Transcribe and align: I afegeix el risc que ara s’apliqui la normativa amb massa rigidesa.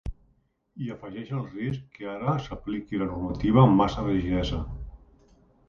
I 0.85 0.87
afegeix 0.95 1.29
el 1.39 1.43
risc 1.57 1.83
que 1.99 2.09
ara 2.15 2.33
s’apliqui 2.47 3.03
la 3.03 3.11
normativa 3.13 3.67
amb 3.67 3.79
massa 3.83 4.07
rigidesa. 4.09 4.67